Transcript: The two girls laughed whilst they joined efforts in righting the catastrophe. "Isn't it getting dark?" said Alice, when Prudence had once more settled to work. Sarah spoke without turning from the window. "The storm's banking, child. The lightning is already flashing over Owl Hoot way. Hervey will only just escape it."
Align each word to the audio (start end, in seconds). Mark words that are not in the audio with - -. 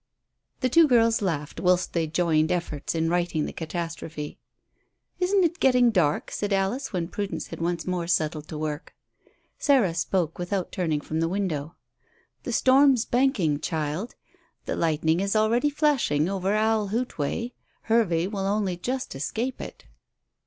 The 0.61 0.69
two 0.69 0.87
girls 0.87 1.21
laughed 1.21 1.59
whilst 1.59 1.93
they 1.93 2.07
joined 2.07 2.51
efforts 2.51 2.95
in 2.95 3.07
righting 3.07 3.45
the 3.45 3.53
catastrophe. 3.53 4.39
"Isn't 5.19 5.43
it 5.43 5.59
getting 5.59 5.91
dark?" 5.91 6.31
said 6.31 6.51
Alice, 6.51 6.91
when 6.91 7.07
Prudence 7.07 7.49
had 7.49 7.61
once 7.61 7.85
more 7.85 8.07
settled 8.07 8.47
to 8.47 8.57
work. 8.57 8.95
Sarah 9.59 9.93
spoke 9.93 10.39
without 10.39 10.71
turning 10.71 11.01
from 11.01 11.19
the 11.19 11.29
window. 11.29 11.75
"The 12.41 12.51
storm's 12.51 13.05
banking, 13.05 13.59
child. 13.59 14.15
The 14.65 14.75
lightning 14.75 15.19
is 15.19 15.35
already 15.35 15.69
flashing 15.69 16.27
over 16.27 16.55
Owl 16.55 16.87
Hoot 16.87 17.19
way. 17.19 17.53
Hervey 17.83 18.25
will 18.25 18.47
only 18.47 18.77
just 18.77 19.13
escape 19.13 19.61
it." 19.61 19.85